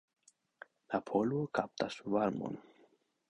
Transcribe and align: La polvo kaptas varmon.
La 0.93 0.99
polvo 1.09 1.43
kaptas 1.59 1.99
varmon. 2.17 2.57